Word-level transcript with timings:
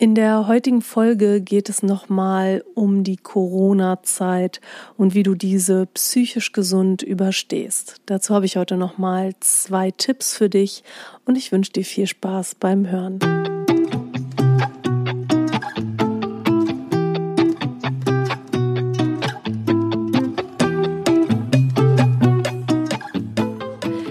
In 0.00 0.14
der 0.14 0.48
heutigen 0.48 0.80
Folge 0.80 1.42
geht 1.42 1.68
es 1.68 1.82
nochmal 1.82 2.64
um 2.74 3.04
die 3.04 3.18
Corona-Zeit 3.18 4.62
und 4.96 5.14
wie 5.14 5.22
du 5.22 5.34
diese 5.34 5.84
psychisch 5.92 6.52
gesund 6.52 7.02
überstehst. 7.02 7.96
Dazu 8.06 8.34
habe 8.34 8.46
ich 8.46 8.56
heute 8.56 8.78
nochmal 8.78 9.34
zwei 9.40 9.90
Tipps 9.90 10.34
für 10.34 10.48
dich 10.48 10.84
und 11.26 11.36
ich 11.36 11.52
wünsche 11.52 11.72
dir 11.72 11.84
viel 11.84 12.06
Spaß 12.06 12.54
beim 12.54 12.90
Hören. 12.90 13.18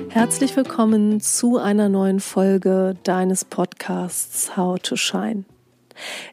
Herzlich 0.10 0.56
willkommen 0.56 1.20
zu 1.20 1.58
einer 1.58 1.90
neuen 1.90 2.20
Folge 2.20 2.94
deines 3.02 3.44
Podcasts 3.44 4.56
How 4.56 4.78
to 4.78 4.96
Shine. 4.96 5.46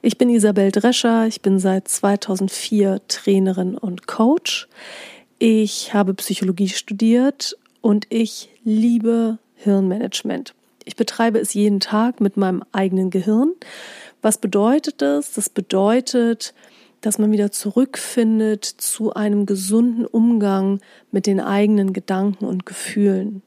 Ich 0.02 0.18
bin 0.18 0.28
Isabel 0.28 0.70
Drescher, 0.72 1.26
ich 1.26 1.42
bin 1.42 1.58
seit 1.58 1.88
2004 1.88 3.00
Trainerin 3.08 3.76
und 3.76 4.06
Coach. 4.06 4.68
Ich 5.38 5.92
habe 5.94 6.14
Psychologie 6.14 6.68
studiert 6.68 7.56
und 7.80 8.06
ich 8.08 8.48
liebe 8.64 9.38
Hirnmanagement. 9.56 10.54
Ich 10.84 10.96
betreibe 10.96 11.38
es 11.38 11.54
jeden 11.54 11.80
Tag 11.80 12.20
mit 12.20 12.36
meinem 12.36 12.62
eigenen 12.72 13.10
Gehirn. 13.10 13.52
Was 14.22 14.38
bedeutet 14.38 15.02
das? 15.02 15.32
Das 15.32 15.48
bedeutet, 15.48 16.54
dass 17.00 17.18
man 17.18 17.32
wieder 17.32 17.52
zurückfindet 17.52 18.64
zu 18.64 19.14
einem 19.14 19.46
gesunden 19.46 20.06
Umgang 20.06 20.80
mit 21.10 21.26
den 21.26 21.40
eigenen 21.40 21.92
Gedanken 21.92 22.44
und 22.44 22.66
Gefühlen. 22.66 23.42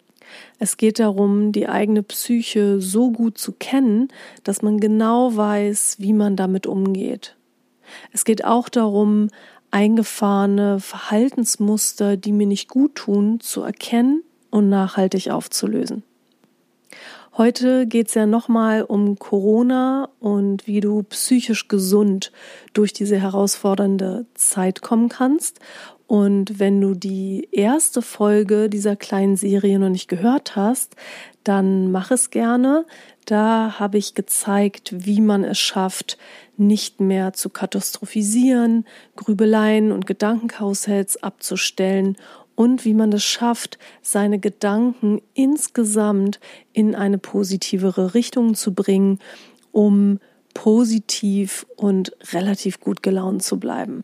Es 0.58 0.78
geht 0.78 1.00
darum, 1.00 1.52
die 1.52 1.68
eigene 1.68 2.04
Psyche 2.04 2.82
so 2.82 3.12
gut 3.12 3.38
zu 3.38 3.54
kennen, 3.54 4.10
dass 4.44 4.62
man 4.62 4.80
genau 4.80 5.36
weiß, 5.36 5.98
wie 6.00 6.14
man 6.14 6.36
damit 6.36 6.68
umgeht. 6.68 7.36
Es 8.12 8.26
geht 8.26 8.46
auch 8.46 8.70
darum, 8.70 9.30
eingefahrene 9.72 10.80
Verhaltensmuster, 10.80 12.18
die 12.18 12.32
mir 12.32 12.48
nicht 12.48 12.70
gut 12.70 12.96
tun, 12.96 13.40
zu 13.40 13.62
erkennen 13.62 14.24
und 14.50 14.70
nachhaltig 14.70 15.30
aufzulösen. 15.30 16.04
Heute 17.38 17.88
geht 17.88 18.10
es 18.10 18.16
ja 18.16 18.26
nochmal 18.26 18.84
um 18.84 19.18
Corona 19.18 20.10
und 20.20 20.68
wie 20.68 20.82
du 20.82 21.04
psychisch 21.04 21.70
gesund 21.70 22.34
durch 22.74 22.92
diese 22.92 23.18
herausfordernde 23.18 24.26
Zeit 24.34 24.82
kommen 24.82 25.08
kannst. 25.08 25.60
Und 26.10 26.58
wenn 26.58 26.82
du 26.82 26.96
die 26.96 27.48
erste 27.52 28.02
Folge 28.02 28.68
dieser 28.68 28.96
kleinen 28.96 29.36
Serie 29.36 29.78
noch 29.78 29.90
nicht 29.90 30.08
gehört 30.08 30.56
hast, 30.56 30.96
dann 31.44 31.92
mach 31.92 32.10
es 32.10 32.32
gerne. 32.32 32.88
Da 33.26 33.76
habe 33.78 34.00
ich 34.00 34.16
gezeigt, 34.16 34.92
wie 35.06 35.22
man 35.22 35.44
es 35.44 35.60
schafft, 35.60 36.18
nicht 36.58 37.00
mehr 37.00 37.34
zu 37.34 37.52
katastrophisieren, 37.52 38.88
Grübeleien 39.18 39.92
und 39.92 40.08
Gedankenkaussells 40.08 41.22
abzustellen 41.22 42.18
und 42.56 42.86
wie 42.86 42.96
man 42.96 43.14
es 43.14 43.24
schafft, 43.24 43.78
seine 44.02 44.40
Gedanken 44.40 45.22
insgesamt 45.36 46.40
in 46.74 46.96
eine 46.96 47.20
positivere 47.20 48.16
Richtung 48.16 48.56
zu 48.56 48.74
bringen, 48.74 49.20
um 49.72 50.18
positiv 50.56 51.68
und 51.76 52.14
relativ 52.34 52.80
gut 52.80 53.04
gelaunt 53.04 53.44
zu 53.44 53.60
bleiben. 53.60 54.04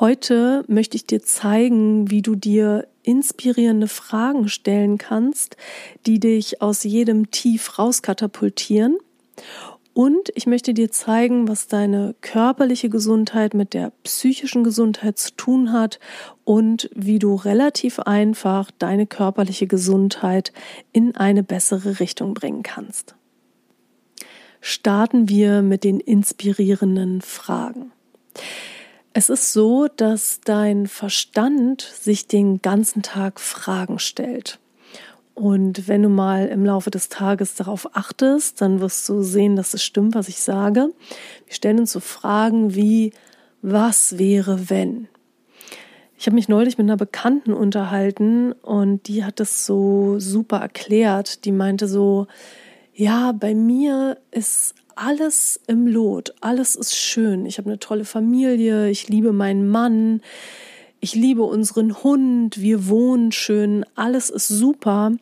Heute 0.00 0.64
möchte 0.66 0.96
ich 0.96 1.06
dir 1.06 1.22
zeigen, 1.22 2.10
wie 2.10 2.20
du 2.20 2.34
dir 2.34 2.88
inspirierende 3.04 3.86
Fragen 3.86 4.48
stellen 4.48 4.98
kannst, 4.98 5.56
die 6.04 6.18
dich 6.18 6.60
aus 6.60 6.82
jedem 6.82 7.30
Tief 7.30 7.78
rauskatapultieren. 7.78 8.98
Und 9.92 10.32
ich 10.34 10.48
möchte 10.48 10.74
dir 10.74 10.90
zeigen, 10.90 11.46
was 11.46 11.68
deine 11.68 12.16
körperliche 12.22 12.88
Gesundheit 12.88 13.54
mit 13.54 13.72
der 13.72 13.92
psychischen 14.02 14.64
Gesundheit 14.64 15.16
zu 15.16 15.30
tun 15.36 15.72
hat 15.72 16.00
und 16.42 16.90
wie 16.92 17.20
du 17.20 17.36
relativ 17.36 18.00
einfach 18.00 18.72
deine 18.72 19.06
körperliche 19.06 19.68
Gesundheit 19.68 20.52
in 20.90 21.14
eine 21.14 21.44
bessere 21.44 22.00
Richtung 22.00 22.34
bringen 22.34 22.64
kannst. 22.64 23.14
Starten 24.60 25.28
wir 25.28 25.62
mit 25.62 25.84
den 25.84 26.00
inspirierenden 26.00 27.20
Fragen. 27.20 27.92
Es 29.16 29.28
ist 29.28 29.52
so, 29.52 29.86
dass 29.86 30.40
dein 30.44 30.88
Verstand 30.88 31.82
sich 31.82 32.26
den 32.26 32.60
ganzen 32.62 33.02
Tag 33.02 33.38
Fragen 33.38 34.00
stellt. 34.00 34.58
Und 35.34 35.86
wenn 35.86 36.02
du 36.02 36.08
mal 36.08 36.48
im 36.48 36.64
Laufe 36.66 36.90
des 36.90 37.10
Tages 37.10 37.54
darauf 37.54 37.94
achtest, 37.96 38.60
dann 38.60 38.80
wirst 38.80 39.08
du 39.08 39.22
sehen, 39.22 39.54
dass 39.54 39.72
es 39.72 39.84
stimmt, 39.84 40.16
was 40.16 40.28
ich 40.28 40.40
sage. 40.40 40.88
Wir 41.46 41.54
stellen 41.54 41.78
uns 41.78 41.92
so 41.92 42.00
Fragen 42.00 42.74
wie, 42.74 43.12
was 43.62 44.18
wäre, 44.18 44.68
wenn? 44.68 45.06
Ich 46.18 46.26
habe 46.26 46.34
mich 46.34 46.48
neulich 46.48 46.76
mit 46.76 46.86
einer 46.86 46.96
Bekannten 46.96 47.52
unterhalten 47.52 48.50
und 48.50 49.06
die 49.06 49.24
hat 49.24 49.38
das 49.38 49.64
so 49.64 50.18
super 50.18 50.58
erklärt. 50.58 51.44
Die 51.44 51.52
meinte 51.52 51.86
so, 51.86 52.26
ja, 52.92 53.30
bei 53.30 53.54
mir 53.54 54.18
ist 54.32 54.74
alles 54.96 55.60
im 55.66 55.86
Lot, 55.86 56.34
alles 56.40 56.76
ist 56.76 56.96
schön. 56.96 57.46
Ich 57.46 57.58
habe 57.58 57.70
eine 57.70 57.78
tolle 57.78 58.04
Familie, 58.04 58.88
ich 58.90 59.08
liebe 59.08 59.32
meinen 59.32 59.68
Mann, 59.68 60.20
ich 61.00 61.14
liebe 61.14 61.42
unseren 61.42 62.02
Hund, 62.02 62.60
wir 62.60 62.88
wohnen 62.88 63.32
schön, 63.32 63.84
alles 63.94 64.30
ist 64.30 64.48
super. 64.48 65.12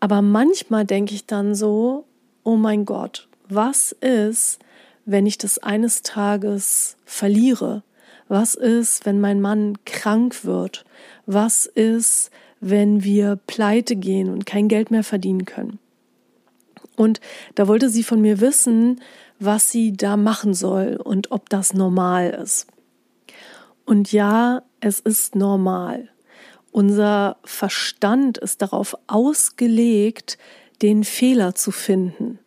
Aber 0.00 0.22
manchmal 0.22 0.84
denke 0.84 1.14
ich 1.14 1.26
dann 1.26 1.54
so, 1.54 2.04
oh 2.44 2.56
mein 2.56 2.84
Gott, 2.84 3.28
was 3.48 3.92
ist, 3.92 4.58
wenn 5.04 5.26
ich 5.26 5.38
das 5.38 5.58
eines 5.58 6.02
Tages 6.02 6.96
verliere? 7.04 7.82
Was 8.28 8.54
ist, 8.54 9.06
wenn 9.06 9.20
mein 9.20 9.40
Mann 9.40 9.78
krank 9.86 10.44
wird? 10.44 10.84
Was 11.24 11.64
ist, 11.64 12.30
wenn 12.60 13.02
wir 13.02 13.36
pleite 13.46 13.96
gehen 13.96 14.28
und 14.28 14.44
kein 14.44 14.68
Geld 14.68 14.90
mehr 14.90 15.04
verdienen 15.04 15.46
können? 15.46 15.78
Und 16.98 17.20
da 17.54 17.68
wollte 17.68 17.88
sie 17.90 18.02
von 18.02 18.20
mir 18.20 18.40
wissen, 18.40 19.00
was 19.38 19.70
sie 19.70 19.92
da 19.92 20.16
machen 20.16 20.52
soll 20.52 20.96
und 20.96 21.30
ob 21.30 21.48
das 21.48 21.72
normal 21.72 22.30
ist. 22.30 22.66
Und 23.84 24.10
ja, 24.10 24.62
es 24.80 24.98
ist 24.98 25.36
normal. 25.36 26.08
Unser 26.72 27.36
Verstand 27.44 28.36
ist 28.36 28.62
darauf 28.62 28.96
ausgelegt, 29.06 30.38
den 30.82 31.04
Fehler 31.04 31.54
zu 31.54 31.70
finden. 31.70 32.40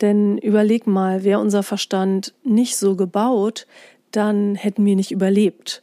Denn 0.00 0.38
überleg 0.38 0.86
mal, 0.86 1.24
wäre 1.24 1.40
unser 1.40 1.64
Verstand 1.64 2.34
nicht 2.44 2.76
so 2.76 2.94
gebaut, 2.94 3.66
dann 4.12 4.54
hätten 4.54 4.84
wir 4.84 4.94
nicht 4.94 5.10
überlebt 5.10 5.81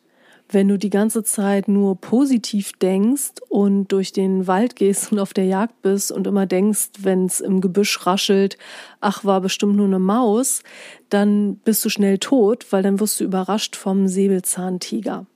wenn 0.51 0.67
du 0.67 0.77
die 0.77 0.89
ganze 0.89 1.23
Zeit 1.23 1.67
nur 1.67 1.95
positiv 1.95 2.73
denkst 2.73 3.33
und 3.49 3.87
durch 3.89 4.11
den 4.11 4.47
Wald 4.47 4.75
gehst 4.75 5.11
und 5.11 5.19
auf 5.19 5.33
der 5.33 5.45
Jagd 5.45 5.81
bist 5.81 6.11
und 6.11 6.25
immer 6.25 6.45
denkst, 6.47 6.89
wenn 6.99 7.25
es 7.25 7.39
im 7.39 7.61
Gebüsch 7.61 8.05
raschelt, 8.05 8.57
ach, 8.99 9.23
war 9.23 9.41
bestimmt 9.41 9.75
nur 9.75 9.85
eine 9.85 9.99
Maus, 9.99 10.63
dann 11.09 11.57
bist 11.57 11.85
du 11.85 11.89
schnell 11.89 12.17
tot, 12.17 12.65
weil 12.71 12.81
dann 12.81 12.99
wirst 12.99 13.19
du 13.19 13.23
überrascht 13.23 13.75
vom 13.75 14.07
Säbelzahntiger. 14.07 15.27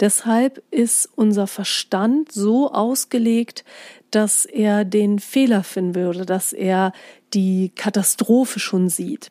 Deshalb 0.00 0.62
ist 0.70 1.08
unser 1.14 1.46
Verstand 1.46 2.32
so 2.32 2.72
ausgelegt, 2.72 3.64
dass 4.10 4.44
er 4.44 4.84
den 4.84 5.18
Fehler 5.18 5.62
finden 5.62 5.94
würde, 5.94 6.26
dass 6.26 6.52
er 6.52 6.92
die 7.32 7.70
Katastrophe 7.74 8.60
schon 8.60 8.88
sieht. 8.88 9.30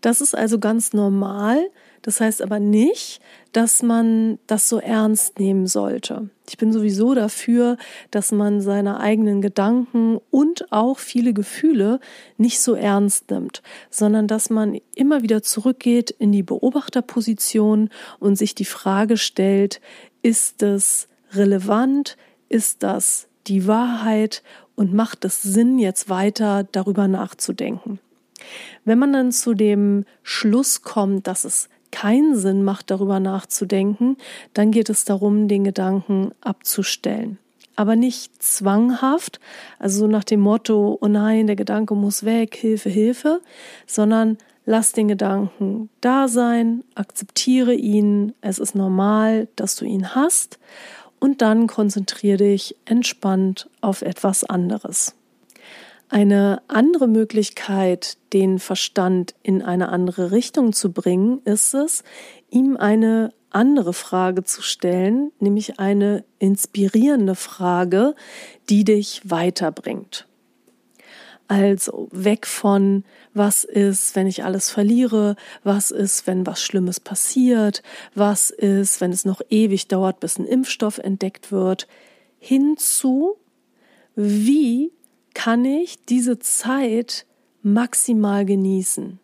Das 0.00 0.20
ist 0.20 0.34
also 0.34 0.58
ganz 0.58 0.92
normal, 0.92 1.70
das 2.04 2.20
heißt 2.20 2.42
aber 2.42 2.60
nicht, 2.60 3.20
dass 3.52 3.82
man 3.82 4.38
das 4.46 4.68
so 4.68 4.78
ernst 4.78 5.38
nehmen 5.38 5.66
sollte. 5.66 6.28
Ich 6.46 6.58
bin 6.58 6.70
sowieso 6.70 7.14
dafür, 7.14 7.78
dass 8.10 8.30
man 8.30 8.60
seine 8.60 9.00
eigenen 9.00 9.40
Gedanken 9.40 10.20
und 10.30 10.70
auch 10.70 10.98
viele 10.98 11.32
Gefühle 11.32 12.00
nicht 12.36 12.60
so 12.60 12.74
ernst 12.74 13.30
nimmt, 13.30 13.62
sondern 13.88 14.26
dass 14.26 14.50
man 14.50 14.78
immer 14.94 15.22
wieder 15.22 15.42
zurückgeht 15.42 16.10
in 16.10 16.30
die 16.30 16.42
Beobachterposition 16.42 17.88
und 18.20 18.36
sich 18.36 18.54
die 18.54 18.66
Frage 18.66 19.16
stellt, 19.16 19.80
ist 20.20 20.62
es 20.62 21.08
relevant? 21.32 22.18
Ist 22.50 22.82
das 22.82 23.28
die 23.46 23.66
Wahrheit? 23.66 24.42
Und 24.76 24.92
macht 24.92 25.24
es 25.24 25.40
Sinn, 25.40 25.78
jetzt 25.78 26.10
weiter 26.10 26.64
darüber 26.70 27.08
nachzudenken? 27.08 27.98
Wenn 28.84 28.98
man 28.98 29.14
dann 29.14 29.32
zu 29.32 29.54
dem 29.54 30.04
Schluss 30.22 30.82
kommt, 30.82 31.26
dass 31.26 31.44
es 31.44 31.70
keinen 31.94 32.36
Sinn 32.36 32.64
macht, 32.64 32.90
darüber 32.90 33.20
nachzudenken, 33.20 34.16
dann 34.52 34.72
geht 34.72 34.90
es 34.90 35.04
darum, 35.04 35.46
den 35.46 35.62
Gedanken 35.62 36.32
abzustellen. 36.40 37.38
Aber 37.76 37.94
nicht 37.94 38.42
zwanghaft, 38.42 39.38
also 39.78 40.00
so 40.00 40.06
nach 40.08 40.24
dem 40.24 40.40
Motto, 40.40 40.98
oh 41.00 41.06
nein, 41.06 41.46
der 41.46 41.56
Gedanke 41.56 41.94
muss 41.94 42.24
weg, 42.24 42.56
Hilfe, 42.56 42.90
Hilfe, 42.90 43.40
sondern 43.86 44.38
lass 44.66 44.92
den 44.92 45.06
Gedanken 45.06 45.88
da 46.00 46.26
sein, 46.26 46.82
akzeptiere 46.96 47.74
ihn, 47.74 48.32
es 48.40 48.58
ist 48.58 48.74
normal, 48.74 49.46
dass 49.54 49.76
du 49.76 49.84
ihn 49.84 50.16
hast 50.16 50.58
und 51.20 51.42
dann 51.42 51.68
konzentriere 51.68 52.38
dich 52.38 52.74
entspannt 52.86 53.70
auf 53.80 54.02
etwas 54.02 54.42
anderes. 54.42 55.14
Eine 56.08 56.62
andere 56.68 57.08
Möglichkeit, 57.08 58.18
den 58.32 58.58
Verstand 58.58 59.34
in 59.42 59.62
eine 59.62 59.88
andere 59.88 60.30
Richtung 60.30 60.72
zu 60.72 60.92
bringen, 60.92 61.40
ist 61.44 61.74
es, 61.74 62.04
ihm 62.50 62.76
eine 62.76 63.32
andere 63.50 63.92
Frage 63.92 64.44
zu 64.44 64.62
stellen, 64.62 65.32
nämlich 65.38 65.78
eine 65.78 66.24
inspirierende 66.38 67.34
Frage, 67.34 68.14
die 68.68 68.84
dich 68.84 69.22
weiterbringt. 69.24 70.26
Also 71.46 72.08
weg 72.10 72.46
von, 72.46 73.04
was 73.34 73.64
ist, 73.64 74.16
wenn 74.16 74.26
ich 74.26 74.44
alles 74.44 74.70
verliere, 74.70 75.36
was 75.62 75.90
ist, 75.90 76.26
wenn 76.26 76.46
was 76.46 76.62
Schlimmes 76.62 77.00
passiert, 77.00 77.82
was 78.14 78.50
ist, 78.50 79.00
wenn 79.00 79.12
es 79.12 79.24
noch 79.24 79.42
ewig 79.50 79.88
dauert, 79.88 80.20
bis 80.20 80.38
ein 80.38 80.46
Impfstoff 80.46 80.98
entdeckt 80.98 81.52
wird, 81.52 81.86
hinzu, 82.38 83.36
wie 84.16 84.90
kann 85.34 85.64
ich 85.64 86.04
diese 86.04 86.38
Zeit 86.38 87.26
maximal 87.62 88.44
genießen? 88.44 89.18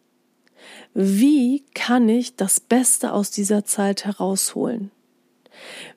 Wie 0.93 1.65
kann 1.75 2.09
ich 2.09 2.37
das 2.37 2.61
Beste 2.61 3.13
aus 3.13 3.31
dieser 3.31 3.65
Zeit 3.65 4.05
herausholen? 4.05 4.91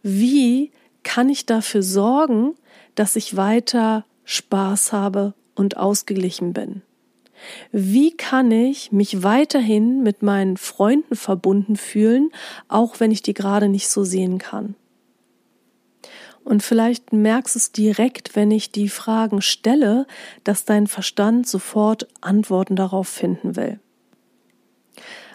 Wie 0.02 0.72
kann 1.04 1.30
ich 1.30 1.46
dafür 1.46 1.84
sorgen, 1.84 2.56
dass 2.96 3.16
ich 3.16 3.36
weiter 3.36 4.06
Spaß 4.24 4.94
habe 4.94 5.34
und 5.56 5.78
ausgeglichen 5.78 6.54
bin? 6.54 6.82
Wie 7.72 8.12
kann 8.16 8.52
ich 8.52 8.92
mich 8.92 9.24
weiterhin 9.24 10.02
mit 10.02 10.22
meinen 10.22 10.56
Freunden 10.58 11.16
verbunden 11.16 11.76
fühlen, 11.76 12.32
auch 12.70 13.00
wenn 13.00 13.12
ich 13.12 13.22
die 13.22 13.34
gerade 13.34 13.68
nicht 13.68 13.90
so 13.90 14.04
sehen 14.04 14.38
kann? 14.38 14.76
Und 16.44 16.62
vielleicht 16.62 17.14
merkst 17.14 17.56
es 17.56 17.72
direkt, 17.72 18.36
wenn 18.36 18.52
ich 18.52 18.72
die 18.72 18.90
Fragen 18.90 19.42
stelle, 19.42 20.06
dass 20.44 20.66
dein 20.66 20.88
Verstand 20.88 21.48
sofort 21.48 22.08
Antworten 22.22 22.76
darauf 22.76 23.08
finden 23.08 23.56
will. 23.56 23.80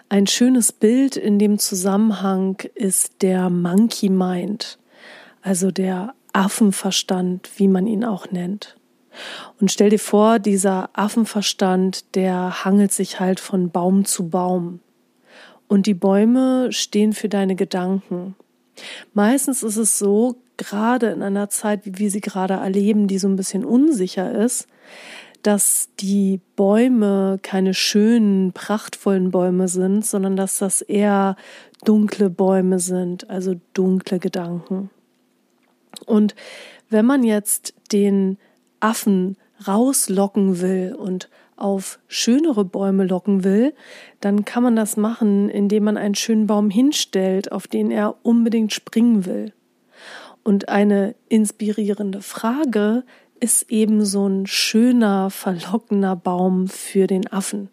Ein 0.07 0.27
schönes 0.27 0.71
Bild 0.71 1.17
in 1.17 1.37
dem 1.37 1.59
Zusammenhang 1.59 2.57
ist 2.73 3.21
der 3.21 3.49
Monkey 3.49 4.09
Mind, 4.09 4.79
also 5.41 5.71
der 5.71 6.15
Affenverstand, 6.33 7.49
wie 7.57 7.67
man 7.67 7.87
ihn 7.87 8.03
auch 8.03 8.31
nennt. 8.31 8.75
Und 9.59 9.71
stell 9.71 9.89
dir 9.89 9.99
vor, 9.99 10.39
dieser 10.39 10.89
Affenverstand, 10.93 12.15
der 12.15 12.63
hangelt 12.65 12.91
sich 12.91 13.19
halt 13.19 13.39
von 13.39 13.71
Baum 13.71 14.05
zu 14.05 14.29
Baum. 14.29 14.79
Und 15.67 15.85
die 15.85 15.93
Bäume 15.93 16.71
stehen 16.71 17.13
für 17.13 17.29
deine 17.29 17.55
Gedanken. 17.55 18.35
Meistens 19.13 19.63
ist 19.63 19.77
es 19.77 19.99
so, 19.99 20.35
gerade 20.57 21.07
in 21.07 21.23
einer 21.23 21.49
Zeit, 21.49 21.85
wie 21.85 21.97
wir 21.97 22.11
sie 22.11 22.21
gerade 22.21 22.55
erleben, 22.55 23.07
die 23.07 23.17
so 23.17 23.27
ein 23.27 23.35
bisschen 23.35 23.65
unsicher 23.65 24.31
ist, 24.31 24.67
dass 25.41 25.89
die 25.99 26.41
Bäume 26.55 27.39
keine 27.41 27.73
schönen, 27.73 28.51
prachtvollen 28.51 29.31
Bäume 29.31 29.67
sind, 29.67 30.05
sondern 30.05 30.35
dass 30.35 30.59
das 30.59 30.81
eher 30.81 31.37
dunkle 31.85 32.29
Bäume 32.29 32.79
sind, 32.79 33.29
also 33.29 33.55
dunkle 33.73 34.19
Gedanken. 34.19 34.89
Und 36.05 36.35
wenn 36.89 37.05
man 37.05 37.23
jetzt 37.23 37.73
den 37.91 38.37
Affen 38.79 39.37
rauslocken 39.65 40.61
will 40.61 40.95
und 40.97 41.29
auf 41.59 41.99
schönere 42.07 42.65
Bäume 42.65 43.05
locken 43.05 43.43
will, 43.43 43.73
dann 44.19 44.45
kann 44.45 44.63
man 44.63 44.75
das 44.75 44.97
machen, 44.97 45.49
indem 45.49 45.83
man 45.83 45.97
einen 45.97 46.15
schönen 46.15 46.47
Baum 46.47 46.69
hinstellt, 46.69 47.51
auf 47.51 47.67
den 47.67 47.91
er 47.91 48.15
unbedingt 48.23 48.73
springen 48.73 49.25
will. 49.25 49.53
Und 50.43 50.69
eine 50.69 51.15
inspirierende 51.27 52.21
Frage 52.21 53.03
ist 53.39 53.71
eben 53.71 54.03
so 54.05 54.27
ein 54.27 54.47
schöner, 54.47 55.29
verlockender 55.29 56.15
Baum 56.15 56.67
für 56.67 57.07
den 57.07 57.31
Affen. 57.31 57.69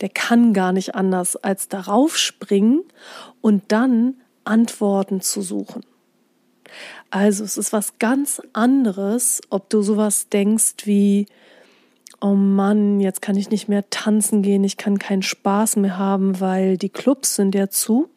Der 0.00 0.08
kann 0.08 0.52
gar 0.52 0.72
nicht 0.72 0.94
anders, 0.94 1.36
als 1.36 1.68
darauf 1.68 2.16
springen 2.16 2.82
und 3.40 3.64
dann 3.68 4.14
Antworten 4.44 5.20
zu 5.20 5.42
suchen. 5.42 5.84
Also 7.10 7.44
es 7.44 7.56
ist 7.56 7.72
was 7.72 7.98
ganz 7.98 8.42
anderes, 8.52 9.40
ob 9.50 9.70
du 9.70 9.82
sowas 9.82 10.28
denkst 10.28 10.74
wie, 10.84 11.26
oh 12.24 12.34
Mann, 12.34 13.00
jetzt 13.00 13.20
kann 13.20 13.36
ich 13.36 13.50
nicht 13.50 13.68
mehr 13.68 13.90
tanzen 13.90 14.40
gehen, 14.40 14.64
ich 14.64 14.78
kann 14.78 14.98
keinen 14.98 15.20
Spaß 15.20 15.76
mehr 15.76 15.98
haben, 15.98 16.40
weil 16.40 16.78
die 16.78 16.88
Clubs 16.88 17.34
sind 17.34 17.54
ja 17.54 17.68
zu. 17.68 18.08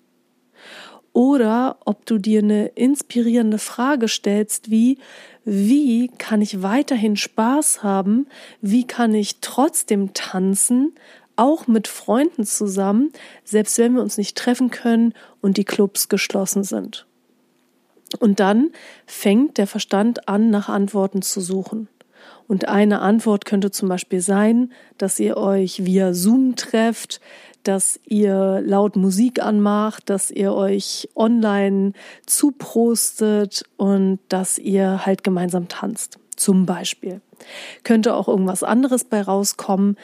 Oder 1.12 1.78
ob 1.84 2.06
du 2.06 2.18
dir 2.18 2.40
eine 2.40 2.68
inspirierende 2.68 3.58
Frage 3.58 4.08
stellst, 4.08 4.72
wie, 4.72 4.98
wie 5.44 6.08
kann 6.08 6.42
ich 6.42 6.62
weiterhin 6.64 7.18
Spaß 7.18 7.84
haben? 7.84 8.28
Wie 8.62 8.88
kann 8.88 9.14
ich 9.14 9.42
trotzdem 9.42 10.14
tanzen? 10.14 10.94
Auch 11.36 11.68
mit 11.68 11.90
Freunden 11.90 12.46
zusammen, 12.46 13.12
selbst 13.44 13.78
wenn 13.78 13.94
wir 13.94 14.02
uns 14.02 14.18
nicht 14.18 14.38
treffen 14.38 14.72
können 14.72 15.16
und 15.42 15.58
die 15.58 15.66
Clubs 15.66 16.08
geschlossen 16.08 16.64
sind. 16.64 17.08
Und 18.20 18.40
dann 18.40 18.70
fängt 19.06 19.58
der 19.58 19.68
Verstand 19.68 20.30
an, 20.30 20.50
nach 20.50 20.70
Antworten 20.70 21.22
zu 21.22 21.42
suchen. 21.42 21.90
Und 22.48 22.68
eine 22.68 23.02
Antwort 23.02 23.46
könnte 23.46 23.72
zum 23.72 23.90
Beispiel 23.90 24.22
sein, 24.22 24.72
dass 24.98 25.20
ihr 25.20 25.38
euch 25.38 25.86
via 25.86 26.14
Zoom 26.14 26.56
trefft, 26.56 27.20
dass 27.64 28.00
ihr 28.06 28.62
laut 28.64 28.96
Musik 28.96 29.42
anmacht, 29.42 30.10
dass 30.10 30.32
ihr 30.32 30.54
euch 30.54 31.10
online 31.16 31.92
zuprostet 32.26 33.66
und 33.76 34.20
dass 34.30 34.58
ihr 34.58 35.06
halt 35.06 35.24
gemeinsam 35.24 35.68
tanzt. 35.68 36.20
Zum 36.38 36.66
Beispiel. 36.66 37.20
Könnte 37.84 38.14
auch 38.16 38.28
irgendwas 38.28 38.64
anderes 38.64 39.04
bei 39.04 39.22
rauskommen 39.22 39.98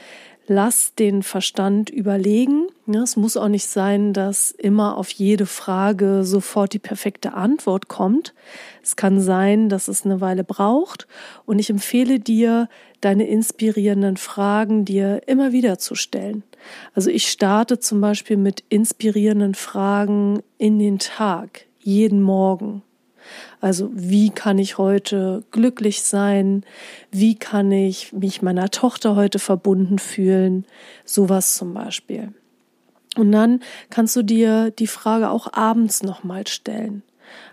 lass 0.47 0.95
den 0.95 1.23
Verstand 1.23 1.89
überlegen. 1.89 2.67
Es 2.85 3.15
muss 3.15 3.37
auch 3.37 3.47
nicht 3.47 3.67
sein, 3.67 4.11
dass 4.11 4.51
immer 4.51 4.97
auf 4.97 5.09
jede 5.11 5.45
Frage 5.45 6.25
sofort 6.25 6.73
die 6.73 6.79
perfekte 6.79 7.33
Antwort 7.33 7.87
kommt. 7.87 8.33
Es 8.81 8.97
kann 8.97 9.21
sein, 9.21 9.69
dass 9.69 9.87
es 9.87 10.03
eine 10.03 10.19
Weile 10.19 10.43
braucht. 10.43 11.07
Und 11.45 11.59
ich 11.59 11.69
empfehle 11.69 12.19
dir, 12.19 12.67
deine 12.99 13.25
inspirierenden 13.25 14.17
Fragen 14.17 14.83
dir 14.83 15.21
immer 15.27 15.53
wieder 15.53 15.79
zu 15.79 15.95
stellen. 15.95 16.43
Also 16.93 17.09
ich 17.09 17.29
starte 17.29 17.79
zum 17.79 18.01
Beispiel 18.01 18.35
mit 18.35 18.65
inspirierenden 18.67 19.55
Fragen 19.55 20.41
in 20.57 20.77
den 20.77 20.99
Tag, 20.99 21.65
jeden 21.79 22.21
Morgen. 22.21 22.81
Also 23.61 23.89
wie 23.93 24.29
kann 24.29 24.59
ich 24.59 24.77
heute 24.77 25.43
glücklich 25.51 26.03
sein? 26.03 26.65
Wie 27.11 27.35
kann 27.35 27.71
ich 27.71 28.11
mich 28.11 28.41
meiner 28.41 28.69
Tochter 28.71 29.15
heute 29.15 29.39
verbunden 29.39 29.99
fühlen? 29.99 30.65
Sowas 31.05 31.55
zum 31.55 31.73
Beispiel. 31.73 32.33
Und 33.15 33.31
dann 33.31 33.61
kannst 33.89 34.15
du 34.15 34.23
dir 34.23 34.71
die 34.71 34.87
Frage 34.87 35.29
auch 35.29 35.53
abends 35.53 36.03
nochmal 36.03 36.47
stellen. 36.47 37.03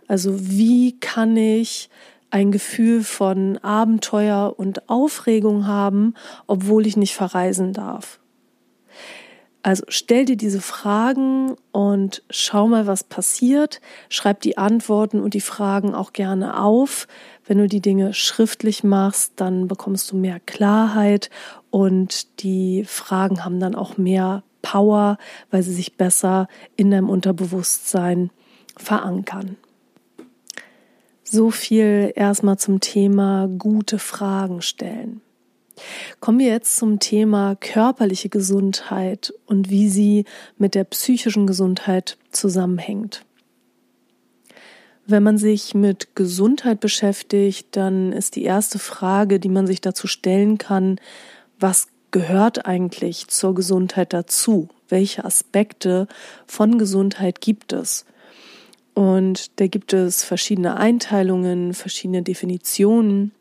Also 0.09 0.33
wie 0.41 0.99
kann 0.99 1.37
ich 1.37 1.91
ein 2.31 2.53
Gefühl 2.53 3.03
von 3.03 3.59
Abenteuer 3.59 4.55
und 4.57 4.89
Aufregung 4.89 5.67
haben, 5.67 6.15
obwohl 6.47 6.87
ich 6.87 6.97
nicht 6.97 7.15
verreisen 7.15 7.73
darf? 7.73 8.21
Also 9.63 9.85
stell 9.89 10.25
dir 10.25 10.37
diese 10.37 10.63
Fragen 10.63 11.55
und 11.71 12.23
schau 12.31 12.67
mal, 12.67 12.87
was 12.87 13.05
passiert. 13.05 13.83
Schreib 14.09 14.41
die 14.41 14.57
Antworten 14.57 15.21
und 15.21 15.35
die 15.35 15.43
Fragen 15.43 15.95
auch 15.95 16.15
gerne 16.15 16.59
auf. 16.59 17.07
Wenn 17.45 17.59
du 17.59 17.69
die 17.69 17.83
Dinge 17.83 18.15
schriftlich 18.15 18.85
machst, 18.85 19.35
dann 19.37 19.69
bekommst 19.69 20.13
du 20.13 20.17
mehr 20.17 20.41
Klarheit 20.41 21.29
und 21.71 22.43
die 22.43 22.85
Fragen 22.87 23.45
haben 23.45 23.61
dann 23.61 23.75
auch 23.75 23.99
mehr 23.99 24.43
Power, 24.63 25.19
weil 25.51 25.63
sie 25.63 25.75
sich 25.75 25.97
besser 25.97 26.49
in 26.77 26.91
deinem 26.91 27.09
Unterbewusstsein 27.09 28.31
verankern. 28.77 29.57
So 31.23 31.51
viel 31.51 32.13
erstmal 32.17 32.59
zum 32.59 32.81
Thema 32.81 33.49
gute 33.59 33.99
Fragen 33.99 34.63
stellen. 34.63 35.21
Kommen 36.21 36.39
wir 36.39 36.49
jetzt 36.49 36.77
zum 36.77 36.99
Thema 36.99 37.55
körperliche 37.57 38.29
Gesundheit 38.29 39.33
und 39.47 39.71
wie 39.71 39.89
sie 39.89 40.25
mit 40.59 40.75
der 40.75 40.85
psychischen 40.85 41.47
Gesundheit 41.47 42.19
zusammenhängt. 42.33 43.25
Wenn 45.07 45.23
man 45.23 45.39
sich 45.39 45.75
mit 45.75 46.15
Gesundheit 46.15 46.81
beschäftigt, 46.81 47.69
dann 47.73 48.13
ist 48.13 48.37
die 48.37 48.45
erste 48.45 48.79
Frage, 48.79 49.41
die 49.41 49.49
man 49.49 49.67
sich 49.67 49.81
dazu 49.81 50.07
stellen 50.07 50.59
kann, 50.59 51.01
was 51.59 51.89
gehört 52.11 52.67
eigentlich 52.67 53.29
zur 53.29 53.55
Gesundheit 53.55 54.13
dazu? 54.13 54.69
Welche 54.89 55.25
Aspekte 55.25 56.09
von 56.47 56.79
Gesundheit 56.79 57.41
gibt 57.41 57.73
es? 57.73 58.05
Und 58.95 59.61
da 59.61 59.67
gibt 59.67 59.93
es 59.93 60.25
verschiedene 60.25 60.77
Einteilungen, 60.77 61.75
verschiedene 61.75 62.23
Definitionen. 62.23 63.33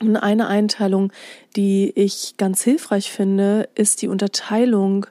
Und 0.00 0.16
eine 0.16 0.48
Einteilung, 0.48 1.12
die 1.54 1.92
ich 1.94 2.36
ganz 2.36 2.62
hilfreich 2.62 3.10
finde, 3.10 3.68
ist 3.74 4.02
die 4.02 4.08
Unterteilung 4.08 5.06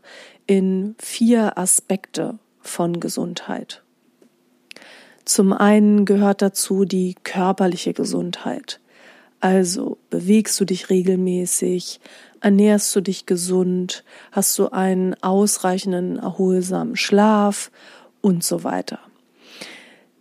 in 0.47 0.95
vier 0.99 1.57
Aspekte 1.57 2.37
von 2.61 2.99
Gesundheit. 2.99 3.83
Zum 5.23 5.53
einen 5.53 6.05
gehört 6.05 6.41
dazu 6.41 6.85
die 6.85 7.15
körperliche 7.23 7.93
Gesundheit. 7.93 8.79
Also 9.45 9.99
bewegst 10.09 10.59
du 10.59 10.65
dich 10.65 10.89
regelmäßig, 10.89 11.99
ernährst 12.41 12.95
du 12.95 13.01
dich 13.01 13.27
gesund, 13.27 14.03
hast 14.31 14.57
du 14.57 14.69
einen 14.69 15.13
ausreichenden, 15.21 16.17
erholsamen 16.17 16.95
Schlaf 16.95 17.69
und 18.21 18.43
so 18.43 18.63
weiter. 18.63 18.97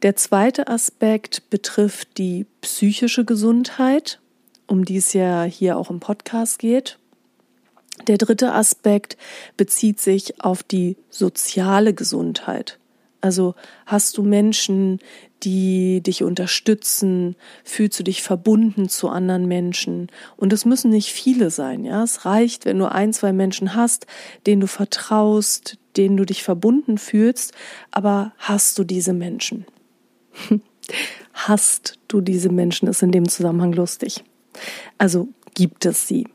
Der 0.03 0.15
zweite 0.15 0.69
Aspekt 0.69 1.49
betrifft 1.49 2.19
die 2.19 2.45
psychische 2.61 3.25
Gesundheit, 3.25 4.21
um 4.67 4.85
die 4.85 4.99
es 4.99 5.15
ja 5.15 5.45
hier 5.45 5.79
auch 5.79 5.89
im 5.89 6.01
Podcast 6.01 6.59
geht. 6.59 6.99
Der 8.07 8.19
dritte 8.19 8.53
Aspekt 8.53 9.17
bezieht 9.57 10.03
sich 10.03 10.39
auf 10.43 10.63
die 10.63 10.99
soziale 11.09 11.95
Gesundheit. 11.95 12.79
Also 13.25 13.55
hast 13.87 14.19
du 14.19 14.23
Menschen, 14.23 14.99
die 15.45 16.03
dich 16.03 16.23
unterstützen, 16.23 17.37
fühlst 17.65 17.99
du 17.99 18.05
dich 18.05 18.23
verbunden 18.23 18.91
zu 18.91 19.09
anderen 19.09 19.49
Menschen. 19.49 20.09
Und 20.37 20.53
es 20.53 20.67
müssen 20.67 20.91
nicht 20.91 21.09
viele 21.09 21.49
sein, 21.49 21.87
ja. 21.87 22.03
Es 22.03 22.27
reicht, 22.27 22.67
wenn 22.67 22.79
du 22.79 22.85
ein, 22.85 23.15
zwei 23.15 23.33
Menschen 23.33 23.75
hast, 23.75 24.07
denen 24.47 24.61
du 24.61 24.67
vertraust, 24.67 25.79
denen 25.97 26.19
du 26.19 26.27
dich 26.27 26.43
verbunden 26.43 26.99
fühlst, 26.99 27.55
aber 27.91 28.35
hast 28.37 28.79
du 28.79 28.85
diese 28.85 29.15
Menschen? 29.15 29.65
hast 31.33 31.99
du 32.09 32.21
diese 32.21 32.51
Menschen, 32.51 32.89
ist 32.89 33.03
in 33.03 33.11
dem 33.11 33.27
Zusammenhang 33.27 33.73
lustig. 33.73 34.23
Also 34.99 35.29
gibt 35.55 35.87
es 35.87 36.07
sie. 36.07 36.27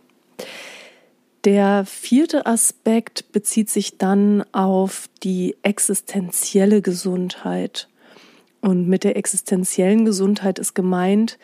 Der 1.46 1.86
vierte 1.86 2.46
Aspekt 2.46 3.32
bezieht 3.32 3.70
sich 3.70 3.98
dann 3.98 4.44
auf 4.52 5.10
die 5.24 5.56
existenzielle 5.64 6.82
Gesundheit. 6.82 7.88
Und 8.62 8.90
mit 8.90 9.06
der 9.06 9.16
existenziellen 9.16 10.04
Gesundheit 10.04 10.60
ist 10.60 10.74
gemeint, 10.74 11.40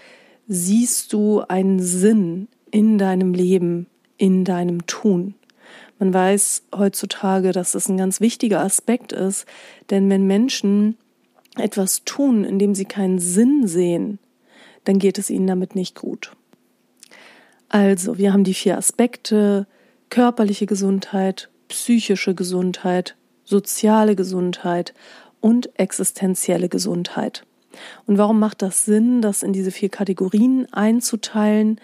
siehst 0.47 1.13
du 1.13 1.41
einen 1.41 1.79
Sinn 1.79 2.49
in 2.71 2.97
deinem 2.97 3.33
Leben, 3.33 3.87
in 4.17 4.43
deinem 4.43 4.85
Tun. 4.85 5.35
Man 5.97 6.13
weiß 6.13 6.63
heutzutage, 6.75 7.53
dass 7.53 7.71
das 7.71 7.87
ein 7.87 7.95
ganz 7.95 8.19
wichtiger 8.19 8.59
Aspekt 8.61 9.13
ist, 9.13 9.45
denn 9.89 10.09
wenn 10.09 10.27
Menschen 10.27 10.97
etwas 11.57 12.03
tun, 12.03 12.43
in 12.43 12.59
dem 12.59 12.75
sie 12.75 12.83
keinen 12.83 13.19
Sinn 13.19 13.65
sehen, 13.65 14.19
dann 14.83 14.99
geht 14.99 15.17
es 15.17 15.29
ihnen 15.29 15.47
damit 15.47 15.73
nicht 15.73 15.95
gut. 15.95 16.33
Also, 17.69 18.17
wir 18.17 18.33
haben 18.33 18.43
die 18.43 18.53
vier 18.53 18.77
Aspekte, 18.77 19.67
körperliche 20.15 20.65
Gesundheit, 20.65 21.49
psychische 21.67 22.35
Gesundheit, 22.35 23.17
soziale 23.43 24.15
Gesundheit 24.15 24.93
und 25.41 25.77
existenzielle 25.77 26.69
Gesundheit. 26.69 27.45
Und 28.05 28.17
warum 28.17 28.39
macht 28.39 28.61
das 28.61 28.85
Sinn, 28.85 29.21
das 29.21 29.43
in 29.43 29.51
diese 29.51 29.71
vier 29.71 29.89
Kategorien 29.89 30.71
einzuteilen? 30.71 31.81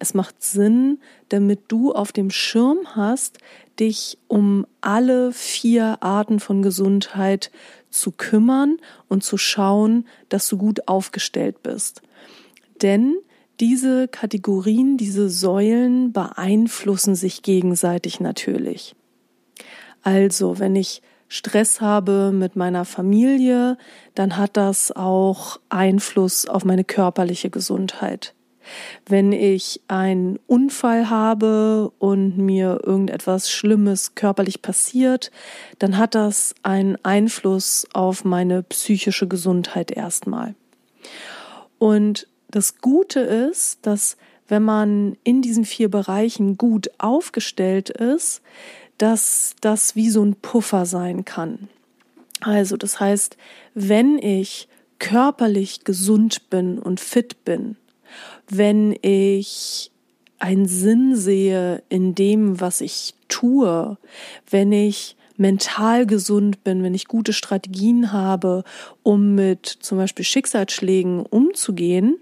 Es 0.00 0.12
macht 0.12 0.42
Sinn, 0.42 0.98
damit 1.28 1.60
du 1.68 1.92
auf 1.92 2.10
dem 2.10 2.30
Schirm 2.30 2.78
hast, 2.96 3.38
dich 3.78 4.18
um 4.26 4.66
alle 4.80 5.30
vier 5.30 5.98
Arten 6.00 6.40
von 6.40 6.62
Gesundheit 6.62 7.52
zu 7.90 8.10
kümmern 8.10 8.78
und 9.06 9.22
zu 9.22 9.38
schauen, 9.38 10.08
dass 10.30 10.48
du 10.48 10.58
gut 10.58 10.88
aufgestellt 10.88 11.62
bist. 11.62 12.02
Denn 12.82 13.18
diese 13.60 14.08
Kategorien, 14.08 14.96
diese 14.96 15.28
Säulen 15.28 16.12
beeinflussen 16.12 17.14
sich 17.14 17.42
gegenseitig 17.42 18.20
natürlich. 18.20 18.94
Also, 20.02 20.58
wenn 20.58 20.76
ich 20.76 21.02
Stress 21.28 21.80
habe 21.80 22.30
mit 22.32 22.56
meiner 22.56 22.84
Familie, 22.84 23.76
dann 24.14 24.36
hat 24.36 24.56
das 24.56 24.92
auch 24.92 25.60
Einfluss 25.68 26.46
auf 26.46 26.64
meine 26.64 26.84
körperliche 26.84 27.50
Gesundheit. 27.50 28.34
Wenn 29.06 29.32
ich 29.32 29.80
einen 29.88 30.38
Unfall 30.46 31.10
habe 31.10 31.90
und 31.98 32.36
mir 32.36 32.80
irgendetwas 32.84 33.50
Schlimmes 33.50 34.14
körperlich 34.14 34.62
passiert, 34.62 35.30
dann 35.78 35.96
hat 35.96 36.14
das 36.14 36.54
einen 36.62 36.96
Einfluss 37.02 37.86
auf 37.92 38.24
meine 38.24 38.62
psychische 38.62 39.26
Gesundheit 39.26 39.90
erstmal. 39.90 40.54
Und 41.78 42.28
das 42.50 42.78
Gute 42.78 43.20
ist, 43.20 43.78
dass 43.86 44.16
wenn 44.48 44.62
man 44.62 45.16
in 45.24 45.42
diesen 45.42 45.64
vier 45.64 45.90
Bereichen 45.90 46.56
gut 46.56 46.90
aufgestellt 46.98 47.90
ist, 47.90 48.40
dass 48.96 49.54
das 49.60 49.94
wie 49.94 50.10
so 50.10 50.24
ein 50.24 50.34
Puffer 50.34 50.86
sein 50.86 51.24
kann. 51.24 51.68
Also 52.40 52.76
das 52.76 52.98
heißt, 52.98 53.36
wenn 53.74 54.18
ich 54.18 54.68
körperlich 54.98 55.84
gesund 55.84 56.50
bin 56.50 56.78
und 56.78 56.98
fit 56.98 57.44
bin, 57.44 57.76
wenn 58.48 58.96
ich 59.02 59.90
einen 60.38 60.66
Sinn 60.66 61.14
sehe 61.14 61.82
in 61.88 62.14
dem, 62.14 62.60
was 62.60 62.80
ich 62.80 63.14
tue, 63.28 63.98
wenn 64.50 64.72
ich 64.72 65.16
mental 65.38 66.06
gesund 66.06 66.64
bin, 66.64 66.82
wenn 66.82 66.94
ich 66.94 67.06
gute 67.06 67.32
Strategien 67.32 68.12
habe, 68.12 68.64
um 69.02 69.34
mit 69.34 69.66
zum 69.66 69.98
Beispiel 69.98 70.24
Schicksalsschlägen 70.24 71.24
umzugehen, 71.24 72.18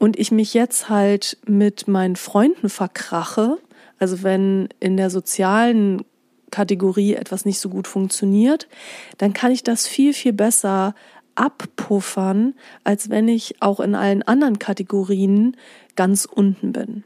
und 0.00 0.18
ich 0.18 0.32
mich 0.32 0.54
jetzt 0.54 0.88
halt 0.88 1.36
mit 1.46 1.86
meinen 1.86 2.16
Freunden 2.16 2.70
verkrache, 2.70 3.58
also 3.98 4.22
wenn 4.22 4.70
in 4.80 4.96
der 4.96 5.10
sozialen 5.10 6.02
Kategorie 6.50 7.14
etwas 7.14 7.44
nicht 7.44 7.60
so 7.60 7.68
gut 7.68 7.86
funktioniert, 7.86 8.66
dann 9.18 9.34
kann 9.34 9.52
ich 9.52 9.62
das 9.62 9.86
viel, 9.86 10.14
viel 10.14 10.32
besser 10.32 10.94
abpuffern, 11.34 12.54
als 12.82 13.10
wenn 13.10 13.28
ich 13.28 13.60
auch 13.60 13.78
in 13.78 13.94
allen 13.94 14.22
anderen 14.22 14.58
Kategorien 14.58 15.54
ganz 15.96 16.24
unten 16.24 16.72
bin. 16.72 17.04